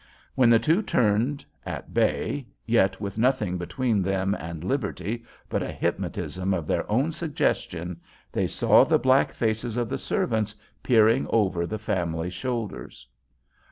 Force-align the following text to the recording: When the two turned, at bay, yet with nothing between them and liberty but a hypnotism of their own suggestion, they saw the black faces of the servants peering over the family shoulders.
When 0.33 0.49
the 0.49 0.57
two 0.57 0.81
turned, 0.81 1.45
at 1.63 1.93
bay, 1.93 2.47
yet 2.65 2.99
with 2.99 3.19
nothing 3.19 3.59
between 3.59 4.01
them 4.01 4.33
and 4.33 4.63
liberty 4.63 5.23
but 5.47 5.61
a 5.61 5.71
hypnotism 5.71 6.55
of 6.55 6.65
their 6.65 6.91
own 6.91 7.11
suggestion, 7.11 8.01
they 8.31 8.47
saw 8.47 8.83
the 8.83 8.97
black 8.97 9.31
faces 9.31 9.77
of 9.77 9.89
the 9.89 9.99
servants 9.99 10.55
peering 10.81 11.27
over 11.29 11.67
the 11.67 11.77
family 11.77 12.31
shoulders. 12.31 13.07